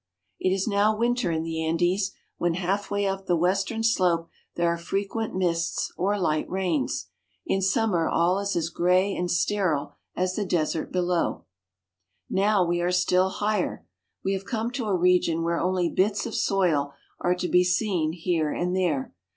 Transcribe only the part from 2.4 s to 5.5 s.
halfway up the western slope there are frequent